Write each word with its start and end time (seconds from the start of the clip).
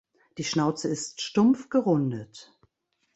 Die 0.39 0.43
Schnauze 0.43 0.87
ist 0.87 1.21
stumpf 1.21 1.69
gerundet. 1.69 2.57